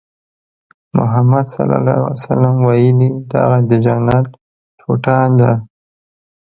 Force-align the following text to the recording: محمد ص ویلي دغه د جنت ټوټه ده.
محمد 0.97 1.45
ص 2.21 2.25
ویلي 2.65 3.09
دغه 3.31 3.57
د 3.69 3.71
جنت 3.85 4.25
ټوټه 4.79 5.17
ده. 5.39 5.51